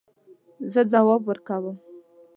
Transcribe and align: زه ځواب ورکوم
زه 0.71 0.81
ځواب 0.91 1.21
ورکوم 1.25 1.75